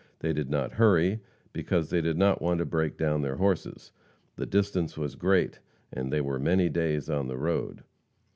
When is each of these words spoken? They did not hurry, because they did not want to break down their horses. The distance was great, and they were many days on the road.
They 0.17 0.33
did 0.33 0.49
not 0.49 0.71
hurry, 0.71 1.19
because 1.53 1.91
they 1.91 2.01
did 2.01 2.17
not 2.17 2.41
want 2.41 2.57
to 2.57 2.65
break 2.65 2.97
down 2.97 3.21
their 3.21 3.35
horses. 3.35 3.91
The 4.35 4.47
distance 4.47 4.97
was 4.97 5.13
great, 5.13 5.59
and 5.93 6.11
they 6.11 6.21
were 6.21 6.39
many 6.39 6.69
days 6.69 7.07
on 7.07 7.27
the 7.27 7.37
road. 7.37 7.83